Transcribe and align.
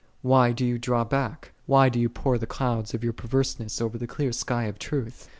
Why 0.23 0.51
dost 0.51 0.67
thou 0.67 0.77
draw 0.81 1.03
back? 1.05 1.51
Why 1.67 1.87
dost 1.87 2.01
thou 2.01 2.09
pour 2.11 2.39
the 2.39 2.47
clouds 2.47 2.95
of 2.95 3.01
thy 3.01 3.11
perverseness 3.11 3.79
over 3.79 3.99
the 3.99 4.07
clear 4.07 4.31
(sky) 4.31 4.63
of 4.63 4.79
truth 4.79 5.29